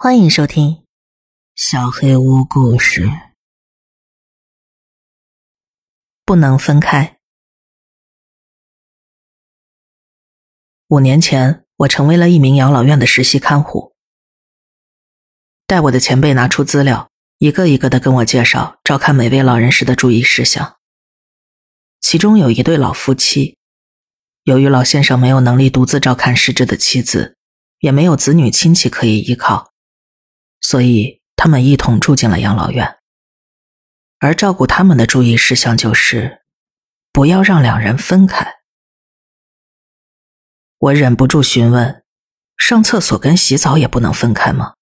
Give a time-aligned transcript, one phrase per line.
[0.00, 0.70] 欢迎收听
[1.56, 3.06] 《小黑屋故事》。
[6.24, 7.18] 不能分开。
[10.86, 13.96] 五年前，我成为了一名养老院的实习看护。
[15.66, 20.76] 带我的前辈拿出资料，一个一个的跟我介绍照看每位老人时的注意事项。
[21.98, 23.58] 其中有一对老夫妻，
[24.44, 27.36] 由于老先生没有能力独自照看失智的妻子，
[27.80, 29.72] 也没有子女亲戚可以依靠。
[30.60, 32.98] 所以，他们一同住进了养老院。
[34.18, 36.42] 而照顾他们的注意事项就是，
[37.12, 38.56] 不要让两人分开。
[40.78, 42.04] 我忍不住询问
[42.58, 44.74] ：“上厕所跟洗澡也不能分开吗？”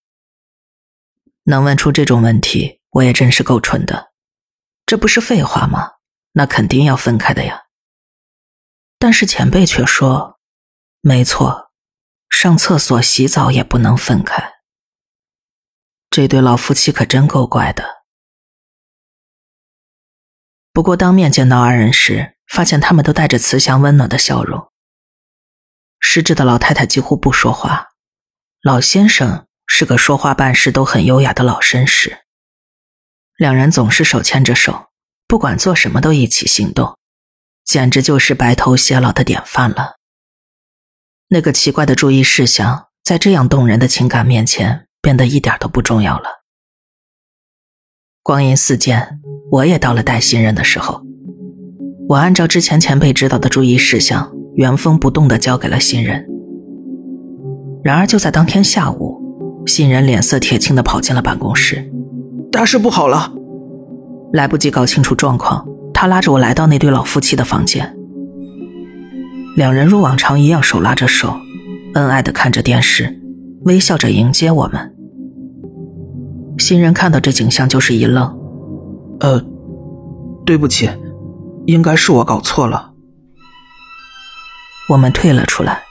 [1.45, 4.13] 能问出这种问题，我也真是够蠢的。
[4.87, 5.93] 这不是废话吗？
[6.33, 7.65] 那肯定要分开的呀。
[8.99, 10.39] 但是前辈却说
[11.03, 11.71] ：“没错，
[12.31, 14.55] 上厕所、洗澡也不能分开。”
[16.17, 18.05] 这对老夫妻可真够怪的。
[20.73, 24.73] 不过当面见到二人时，发现他们都带着慈祥温暖的笑容。
[26.01, 27.89] 失智的老太太几乎不说话，
[28.63, 32.25] 老先生是个说话办事都很优雅的老绅士。
[33.37, 34.87] 两人总是手牵着手，
[35.29, 36.99] 不管做什么都一起行动，
[37.63, 39.97] 简直就是白头偕老的典范了。
[41.29, 44.86] 那个奇怪的注意事项，在这样动人的情感面前。
[45.07, 46.25] 变得一点都不重要了。
[48.25, 49.21] 光阴似箭，
[49.53, 51.01] 我也到了带新人的时候。
[52.09, 56.27] 我按照之前前辈指导的注意事项，原封不动的交给了新人。
[57.85, 59.23] 然而就在当天下午，
[59.65, 61.89] 新人脸色铁青的跑进了办公室，
[62.51, 63.33] 大事不好了！
[64.33, 65.65] 来不及搞清楚状况，
[65.95, 67.97] 他拉着我来到那对老夫妻的房间。
[69.55, 71.39] 两人如往常一样手拉着手，
[71.95, 73.21] 恩爱的看着电视，
[73.67, 74.96] 微笑着迎接我们。
[76.59, 78.27] 新人看到这景象就是一愣，
[79.21, 79.45] 呃，
[80.45, 80.91] 对不起，
[81.67, 82.93] 应该是我搞错了。
[84.89, 85.83] 我们退了出来，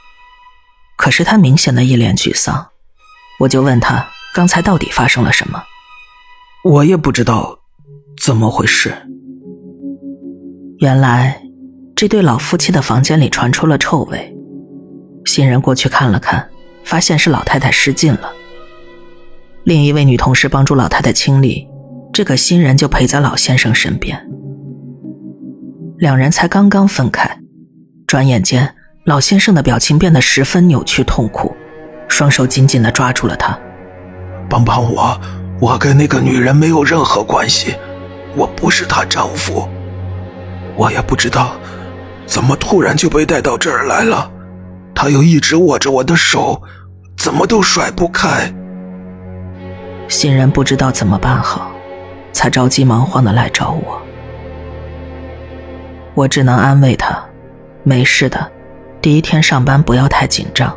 [0.97, 2.67] 可是他明显的一脸沮丧，
[3.41, 5.61] 我就问他刚才到底发生了什么。
[6.63, 7.59] 我也不知道
[8.19, 8.95] 怎么回事。
[10.79, 11.41] 原来
[11.95, 14.35] 这对老夫妻的房间里传出了臭味，
[15.25, 16.49] 新人过去看了看，
[16.83, 18.31] 发现是老太太失禁了。
[19.65, 21.67] 另一位女同事帮助老太太清理，
[22.13, 24.15] 这个新人就陪在老先生身边。
[25.97, 27.39] 两人才刚刚分开，
[28.05, 31.57] 转眼间，老先生的表情变得十分扭曲痛苦，
[32.07, 33.57] 双手紧紧地抓住了她。
[34.47, 35.19] 帮帮我，
[35.59, 37.73] 我跟那个女人没有任何关系，
[38.35, 39.67] 我不是她丈夫。
[40.75, 41.55] 我也不知道，
[42.27, 44.31] 怎么突然就被带到这儿来了，
[44.93, 46.61] 她又一直握着我的手，
[47.17, 48.53] 怎么都甩不开。
[50.07, 51.71] 新人不知道怎么办好，
[52.31, 54.01] 才着急忙慌的来找我。
[56.13, 57.21] 我只能安慰他
[57.83, 58.49] ：“没事的，
[59.01, 60.73] 第一天上班不要太紧张，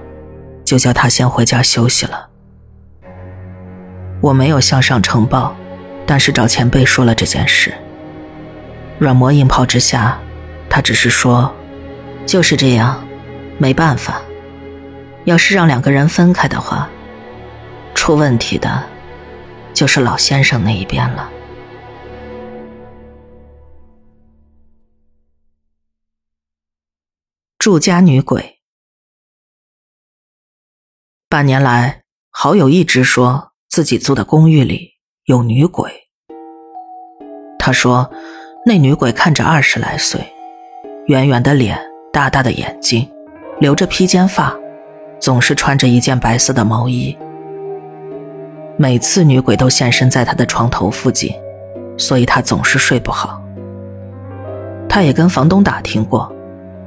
[0.65, 2.27] 就叫他先回家休息了。”
[4.21, 5.55] 我没有向上呈报，
[6.05, 7.73] 但是找前辈说了这件事。
[8.99, 10.19] 软磨硬泡之下，
[10.69, 11.55] 他只是说
[12.27, 13.07] ：“就是这样，
[13.59, 14.21] 没办法。
[15.25, 16.89] 要是让两个人分开的话，
[17.95, 18.83] 出问题的。”
[19.79, 21.31] 就是老先生那一边了。
[27.61, 28.59] 住家女鬼，
[31.29, 34.95] 半年来，好友一直说自己租的公寓里
[35.27, 36.09] 有女鬼。
[37.57, 38.11] 他说，
[38.67, 40.21] 那女鬼看着二十来岁，
[41.07, 41.81] 圆圆的脸，
[42.13, 43.09] 大大的眼睛，
[43.61, 44.59] 留着披肩发，
[45.21, 47.17] 总是穿着一件白色的毛衣。
[48.81, 51.35] 每次女鬼都现身在他的床头附近，
[51.97, 53.43] 所以他总是睡不好。
[54.89, 56.33] 他也跟房东打听过，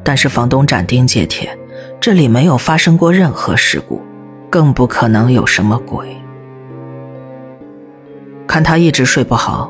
[0.01, 1.53] 但是房东斩钉截铁，
[1.99, 4.01] 这里没有发生过任何事故，
[4.49, 6.15] 更不可能有什么鬼。
[8.47, 9.69] 看他一直睡不好，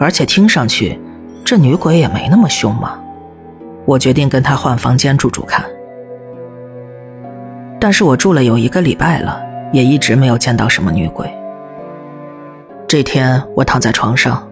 [0.00, 0.98] 而且听上去
[1.44, 2.98] 这女鬼也没那么凶嘛，
[3.84, 5.64] 我决定跟他换房间住住看。
[7.78, 9.40] 但是我住了有一个礼拜了，
[9.72, 11.32] 也一直没有见到什么女鬼。
[12.86, 14.46] 这天，我躺在床上，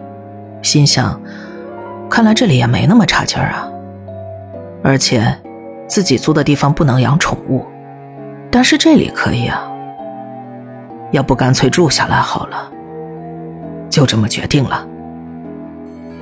[0.62, 1.20] 心想：
[2.10, 3.68] 看来这里也没那么差劲儿啊。
[4.82, 5.36] 而且，
[5.86, 7.64] 自己租的地方不能养宠物，
[8.50, 9.62] 但是这里可以啊。
[11.12, 12.70] 要不干脆住下来好了。
[13.88, 14.86] 就这么决定了。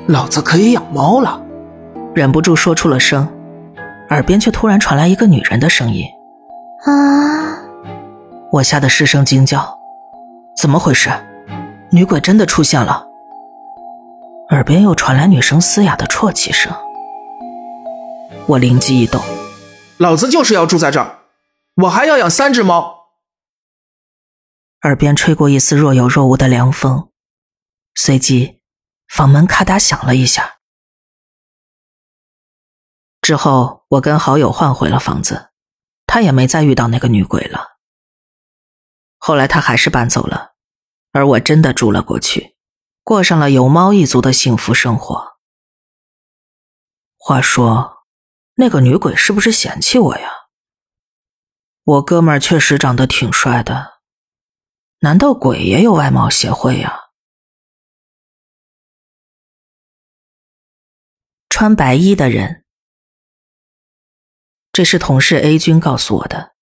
[0.06, 1.40] 老子可以养猫了，
[2.14, 3.26] 忍不住说出了声，
[4.10, 6.04] 耳边却突然传来一个女人的声音
[6.84, 7.56] ：“啊！”
[8.50, 9.78] 我吓得失声惊叫。
[10.56, 11.08] 怎么回事？
[11.92, 13.08] 女鬼真的出现了。
[14.50, 16.72] 耳边又传来女生嘶哑的啜泣声。
[18.46, 19.22] 我灵机一动，
[19.98, 21.20] 老子就是要住在这儿，
[21.74, 23.08] 我还要养三只猫。
[24.82, 27.10] 耳边吹过一丝若有若无的凉风，
[27.94, 28.60] 随即
[29.08, 30.58] 房门咔嗒响了一下。
[33.20, 35.50] 之后，我跟好友换回了房子，
[36.06, 37.78] 他也没再遇到那个女鬼了。
[39.18, 40.49] 后来他还是搬走了，
[41.12, 42.56] 而我真的住了过去，
[43.02, 45.38] 过上了有猫一族的幸福生活。
[47.16, 48.04] 话说，
[48.54, 50.30] 那个女鬼是不是嫌弃我呀？
[51.82, 54.00] 我哥们儿确实长得挺帅的，
[55.00, 57.10] 难道鬼也有外貌协会呀？
[61.48, 62.64] 穿白衣的人，
[64.72, 66.54] 这是同事 A 君告诉我的。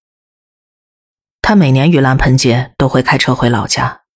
[1.43, 4.07] 他每年盂兰盆节都会开车回老家。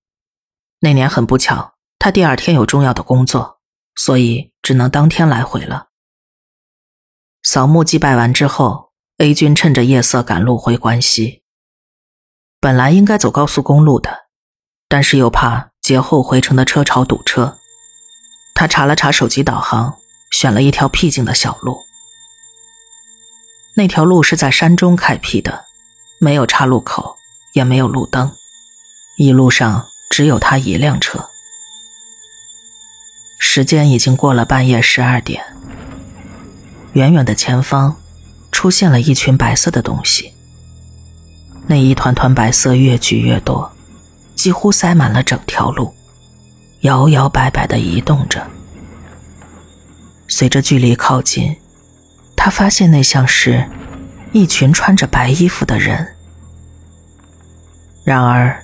[0.85, 3.61] 那年很不巧，他第二天有重要的工作，
[3.95, 5.91] 所以只能当天来回了。
[7.45, 11.45] 扫墓祭拜完之后，A 君趁着夜色赶路回关西。
[12.59, 14.27] 本来应该走高速公路的，
[14.89, 17.59] 但是又怕节后回程的车潮堵车，
[18.53, 19.97] 他查了查手机导航，
[20.33, 21.79] 选了一条僻静的小路。
[23.77, 25.65] 那条路是在山中开辟的，
[26.19, 27.17] 没有岔路口。
[27.55, 28.35] 也没有路灯，
[29.19, 31.31] 一路上只有他一辆车。
[33.39, 35.43] 时间已经过了半夜十二点，
[36.93, 37.97] 远远的前方
[38.51, 40.35] 出现了一群白色的东西。
[41.67, 43.73] 那一团团白色越聚越多，
[44.35, 45.95] 几乎塞满了整条路，
[46.81, 48.47] 摇摇摆摆的移动着。
[50.29, 51.57] 随着距离靠近，
[52.37, 53.67] 他发现那像是
[54.33, 56.07] 一群穿着白衣服的人。
[58.05, 58.63] 然而，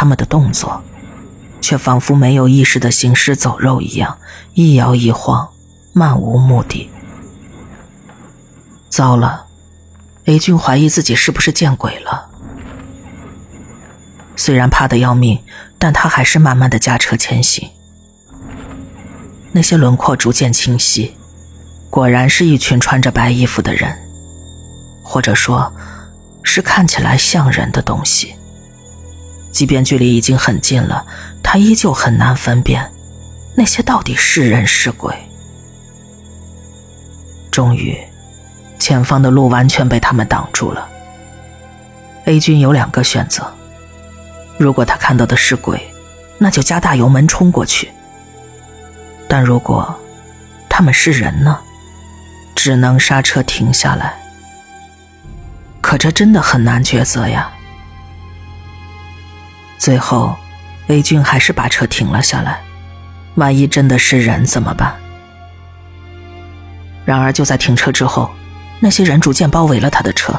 [0.00, 0.82] 他们的动作
[1.60, 4.16] 却仿佛没有意识的行尸走肉一样，
[4.54, 5.50] 一摇一晃，
[5.92, 6.88] 漫无目的。
[8.88, 9.44] 糟了
[10.24, 12.30] ，A 君怀疑自己是不是见鬼了。
[14.36, 15.38] 虽然怕得要命，
[15.78, 17.68] 但他还是慢慢的驾车前行。
[19.52, 21.14] 那些轮廓逐渐清晰，
[21.90, 23.94] 果然是一群穿着白衣服的人，
[25.02, 25.70] 或者说，
[26.42, 28.34] 是看起来像人的东西。
[29.50, 31.06] 即便距离已经很近了，
[31.42, 32.90] 他依旧很难分辨
[33.54, 35.14] 那些到底是人是鬼。
[37.50, 37.98] 终于，
[38.78, 40.88] 前方的路完全被他们挡住了。
[42.26, 43.52] A 君有两个选择：
[44.56, 45.92] 如果他看到的是鬼，
[46.38, 47.88] 那就加大油门冲过去；
[49.28, 49.94] 但如果
[50.68, 51.58] 他们是人呢？
[52.54, 54.14] 只能刹车停下来。
[55.80, 57.50] 可这真的很难抉择呀。
[59.80, 60.36] 最后
[60.88, 62.60] ，A 君还是把车停了下来。
[63.36, 64.94] 万一真的是人怎么办？
[67.06, 68.30] 然而就在停车之后，
[68.78, 70.38] 那些人逐渐包围了他的车，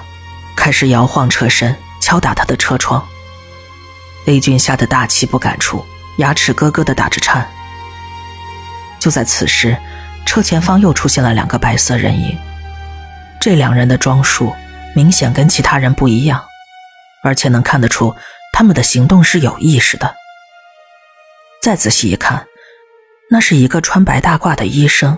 [0.55, 3.03] 开始摇晃车身，敲打他的车窗。
[4.27, 5.83] A 君吓得大气不敢出，
[6.19, 7.49] 牙齿咯咯的打着颤。
[8.99, 9.75] 就在此时，
[10.23, 12.37] 车前方又出现了两个白色人影。
[13.39, 14.53] 这两人的装束
[14.93, 16.43] 明显跟其他人不一样，
[17.23, 18.15] 而且能看得出。
[18.53, 20.15] 他们的行动是有意识的。
[21.61, 22.47] 再仔细一看，
[23.29, 25.17] 那是一个穿白大褂的医生，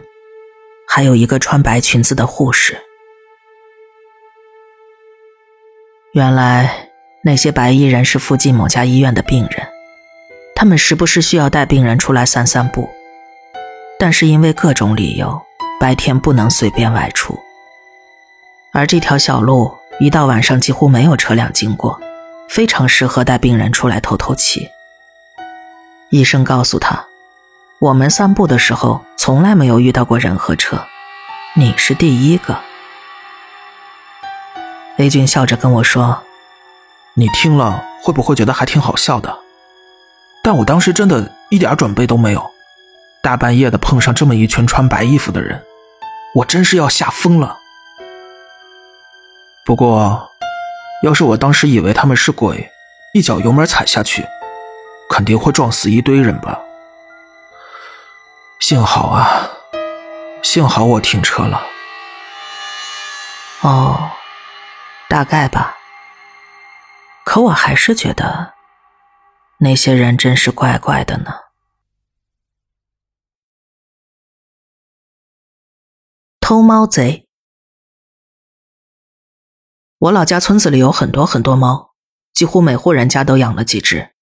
[0.88, 2.78] 还有一个穿白裙子的护士。
[6.14, 6.90] 原来
[7.24, 9.68] 那些白衣人是附近某家医院的病人，
[10.54, 12.90] 他们时不时需要带病人出来散散步，
[13.98, 15.42] 但是因为各种理由，
[15.80, 17.40] 白天不能随便外出。
[18.74, 22.00] 而这条小路一到晚上几乎没有车辆经过。
[22.48, 24.70] 非常适合带病人出来透透气。
[26.10, 27.08] 医生告诉他
[27.82, 30.86] ：“我们散步的时候从来没有遇到过人和车，
[31.56, 32.60] 你是第一个。
[34.98, 36.22] 雷军笑着跟我说
[37.16, 39.40] ：“你听了会不会觉得还挺好笑的？
[40.44, 42.52] 但我当时真的一点准备都没有，
[43.24, 45.64] 大半夜的碰上这么一群穿白衣服的人，
[46.36, 47.58] 我真是要吓疯了。
[49.66, 50.30] 不过……”
[51.04, 52.72] 要是我当时以为他们是鬼，
[53.14, 54.26] 一脚油门踩下去，
[55.10, 56.58] 肯定会撞死一堆人吧。
[58.62, 59.52] 幸好啊，
[60.42, 61.62] 幸好我停车了。
[63.64, 64.12] 哦，
[65.10, 65.76] 大概吧。
[67.26, 68.54] 可我还是觉得，
[69.60, 71.34] 那些人真是怪怪的呢。
[76.40, 77.23] 偷猫贼。
[80.04, 81.94] 我老家村子里有很多很多猫，
[82.34, 84.14] 几乎每户人家都养了几只。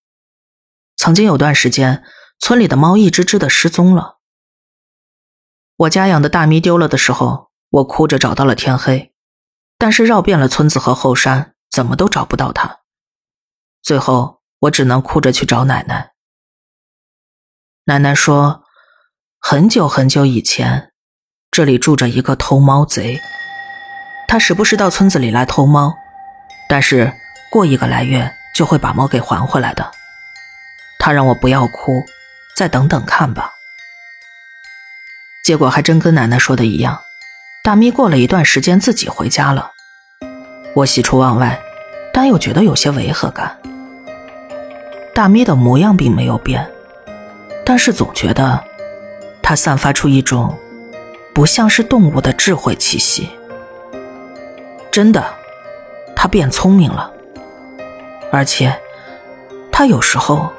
[0.95, 2.03] 曾经有段时间，
[2.37, 4.19] 村里的猫一只只的失踪了。
[5.77, 9.11] 我家养的大咪丢了的时候，我哭着找到了天黑，
[9.79, 12.81] 但是绕遍了村子和后山，怎么都找不到它。
[13.81, 16.11] 最后，我只能哭着去找奶奶。
[17.85, 18.65] 奶奶说，
[19.39, 20.93] 很久很久以前，
[21.49, 23.19] 这里住着一个偷猫贼，
[24.31, 25.93] 他时不时到村子里来偷猫，
[26.69, 27.11] 但是
[27.51, 29.91] 过一个来月就会把猫给还回来的。
[30.97, 32.05] 他让我不要哭，
[32.55, 33.51] 再等等看吧。
[35.43, 37.01] 结果还真跟奶奶说的一样，
[37.61, 39.71] 大咪过了一段时间自己回家了。
[40.75, 41.61] 我喜出望外，
[42.13, 43.59] 但又觉得有些违和感。
[45.13, 46.71] 大咪的模样并没有变，
[47.65, 48.63] 但是总觉得
[49.43, 50.57] 它散发出一种
[51.33, 53.29] 不像是动物的智慧气息。
[54.91, 55.23] 真的，
[56.15, 57.11] 他变聪明了，
[58.31, 58.75] 而且
[59.71, 60.51] 他有时候。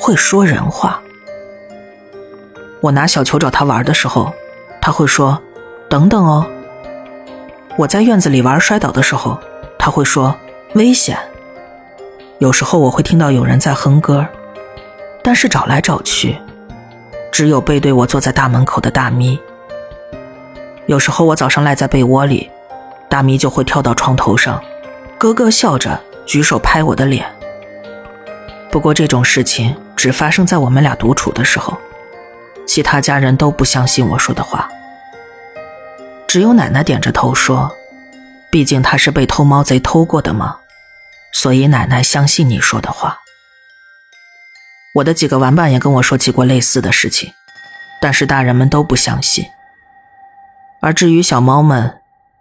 [0.00, 1.02] 会说人话。
[2.80, 4.32] 我拿小球找他玩的时候，
[4.80, 5.36] 他会说
[5.90, 6.46] ：“等等哦。”
[7.76, 9.36] 我在院子里玩摔倒的时候，
[9.76, 10.32] 他会说
[10.74, 11.18] ：“危险。”
[12.38, 14.24] 有时候我会听到有人在哼歌，
[15.20, 16.38] 但是找来找去，
[17.32, 19.36] 只有背对我坐在大门口的大咪。
[20.86, 22.48] 有时候我早上赖在被窝里，
[23.18, 24.62] 大咪就会跳到床头上，
[25.18, 27.26] 咯咯笑着举手拍我的脸。
[28.70, 29.76] 不过这种事情。
[29.96, 31.76] 只发生在我们俩独处的时候，
[32.64, 34.70] 其他家人都不相信我说的话，
[36.28, 37.74] 只有奶奶点着头说
[38.48, 40.58] ：“毕竟她是被偷猫贼偷过的嘛，
[41.32, 43.18] 所以奶奶相信你说的话。”
[44.94, 47.32] 我的几个玩伴也跟我说起过类似的事情，
[48.00, 49.44] 但是大人们都不相信。
[50.80, 51.97] 而至于小猫们，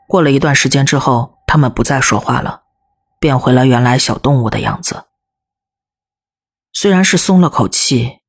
[0.07, 2.63] 过了一段时间之后，他们不再说话了，
[3.19, 5.09] 变回了原来小动物的样子。
[6.71, 8.21] 虽然是松了口气，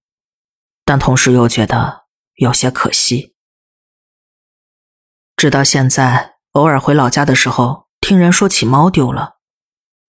[0.85, 3.37] 但同时又觉得有些可惜。
[5.37, 9.39] 直到现在，偶尔回老家的时候，听人说起猫丢了，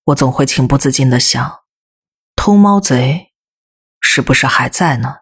[0.06, 1.60] 我总会情不自禁的想：
[2.36, 3.34] 偷猫贼
[4.00, 5.18] 是不是还在呢？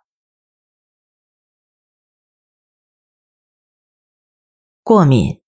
[4.82, 5.42] 过敏，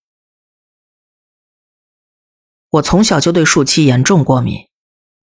[2.71, 4.67] 我从小就对树漆严重过敏，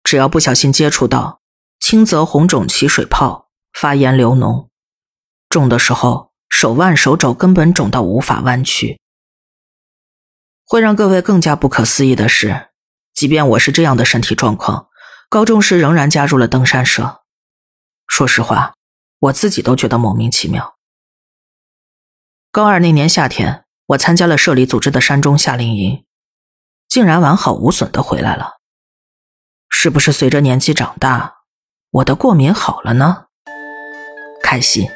[0.04, 1.42] 只要不小心接触到。
[1.80, 4.68] 轻则红肿起水泡，发炎流脓；
[5.48, 9.00] 重的时候，手腕、手肘根本肿到无法弯曲。
[10.66, 12.70] 会让各位更加不可思议的是，
[13.14, 14.90] 即便我是这样的身体状况，
[15.30, 17.22] 高中时仍然加入了登山社。
[18.08, 18.74] 说实话，
[19.20, 20.76] 我自己都觉得莫名其妙。
[22.52, 26.04] 高二那年夏天，我参加了社里组织的山中夏令营，
[26.88, 28.58] 竟然完好无损的回来了。
[29.70, 31.36] 是不是随着年纪长大？
[31.92, 33.26] 我的过敏好了呢，
[34.44, 34.90] 开心。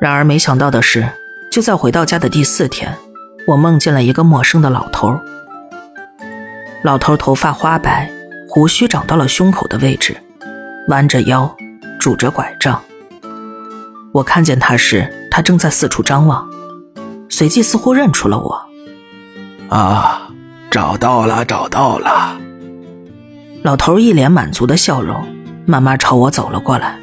[0.00, 1.08] 然而没想到的是，
[1.50, 2.96] 就在回到家的第四天，
[3.46, 5.18] 我梦见了一个陌生的老头。
[6.82, 8.10] 老头头发花白，
[8.48, 10.16] 胡须长到了胸口的位置，
[10.88, 11.56] 弯着腰，
[11.98, 12.82] 拄着拐杖。
[14.12, 16.48] 我看见他时，他正在四处张望，
[17.30, 18.65] 随即似乎认出了我。
[19.68, 20.28] 啊，
[20.70, 22.38] 找到了，找到了。
[23.62, 25.26] 老头一脸满足的笑容，
[25.64, 26.96] 慢慢朝我走了过来。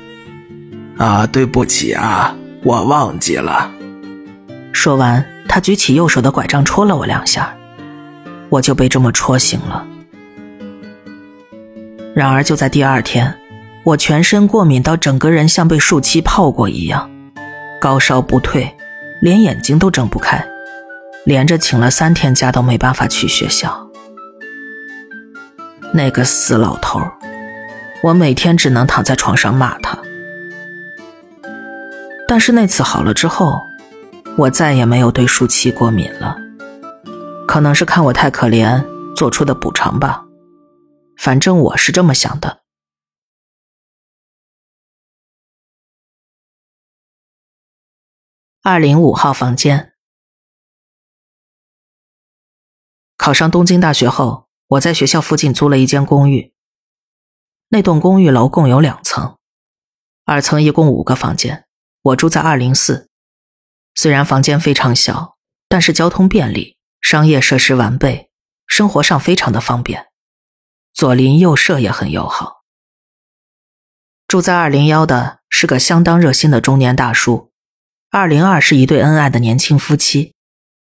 [0.98, 3.70] 啊，对不起啊，我忘记了。
[4.72, 7.54] 说完，他举起右手的拐杖戳了我两下，
[8.50, 9.86] 我就被这么戳醒了。
[12.16, 13.34] 然而就在第二天，
[13.84, 17.10] 我全身过敏到整个人像被树漆泡过一样，
[17.82, 18.74] 高烧不退，
[19.22, 20.46] 连眼睛都睁不开，
[21.26, 23.90] 连着请了三天假都没办法去学校。
[25.94, 27.00] 那个死老头，
[28.02, 29.98] 我每天只能躺在床上骂他。
[32.28, 33.62] 但是那次好了之后，
[34.38, 36.38] 我再也没有对树漆过敏了。
[37.48, 38.84] 可能是看我太可怜
[39.16, 40.26] 做出的补偿吧，
[41.18, 42.62] 反正我是这么想的。
[48.64, 49.93] 二零五号房间，
[53.24, 54.50] 考上东京大学后。
[54.68, 56.52] 我在学校附近租了一间公寓。
[57.70, 59.38] 那栋公寓楼共有两层，
[60.26, 61.66] 二层一共五个房间，
[62.02, 63.08] 我住在二零四。
[63.96, 65.38] 虽然房间非常小，
[65.70, 68.30] 但是交通便利，商业设施完备，
[68.68, 70.08] 生活上非常的方便，
[70.94, 72.64] 左邻右舍也很友好。
[74.28, 77.52] 住在二零幺的是个相当热心的中年大叔，
[78.10, 80.33] 二零二是一对恩爱的年轻夫妻，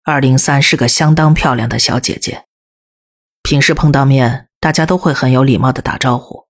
[0.07, 2.45] 二零三是个相当漂亮的小姐姐。
[3.41, 6.45] 平时碰到面，大家都会很有礼貌的打招呼。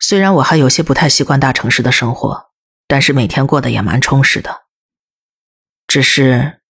[0.00, 2.50] 虽然我还有些不太习惯大城市的生活，
[2.88, 4.62] 但是每天过得也蛮充实的。
[5.86, 6.60] 只是，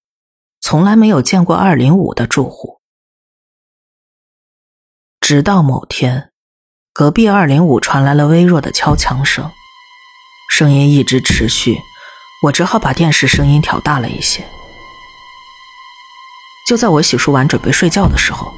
[0.60, 2.82] 从来没有见过二零五的住户。
[5.18, 6.30] 直到某天，
[6.92, 9.50] 隔壁二零五传来了微弱的敲墙声，
[10.50, 11.78] 声音一直持续，
[12.44, 14.46] 我只好把电视声音调大了一些。
[16.70, 18.54] 就在我洗漱完准备睡觉的时候，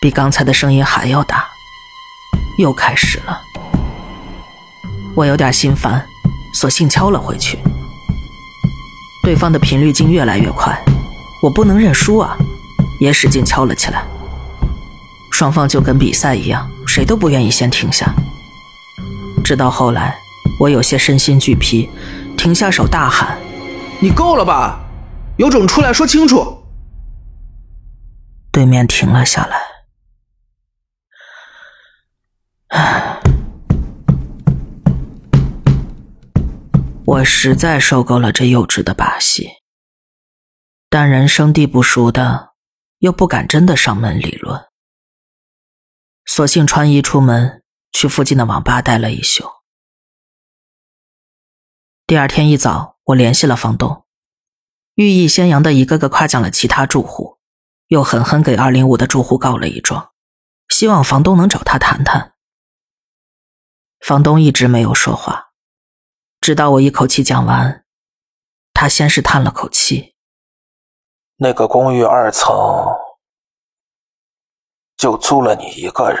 [0.00, 1.46] 比刚才的声音还要大，
[2.58, 3.40] 又开始了。
[5.14, 6.04] 我有点心烦，
[6.52, 7.60] 索性敲了回去。
[9.22, 10.76] 对方的频率竟越来越快，
[11.40, 12.36] 我不能认输啊，
[12.98, 14.02] 也使劲敲了起来。
[15.30, 18.12] 双方就跟比赛一样，谁都不愿意先停下。
[19.44, 20.18] 直到后来，
[20.58, 21.88] 我有些身心俱疲，
[22.36, 23.38] 停下手大喊
[24.02, 24.80] ：“你够了吧？
[25.36, 26.64] 有种出来说清楚！”
[28.50, 29.60] 对面停了下来。
[37.04, 39.48] 我实在受够了这幼稚的把戏，
[40.88, 42.54] 但人生地不熟的，
[42.98, 44.64] 又不敢真的上门理论，
[46.24, 47.62] 索性穿衣出门，
[47.92, 49.44] 去附近的网吧待了一宿。
[52.06, 54.05] 第二天一早，我联系了房东，
[54.96, 57.38] 寓意先扬的一个个夸奖了其他住户，
[57.88, 60.14] 又狠狠给二零五的住户告了一状，
[60.70, 62.32] 希望房东能找他谈谈。
[64.00, 65.52] 房东一直没有说话。
[66.40, 67.84] 直到我一口气讲完，
[68.72, 70.14] 他先是叹了口气
[71.36, 72.56] ：“那个公寓二层
[74.96, 76.20] 就租了你一个人。”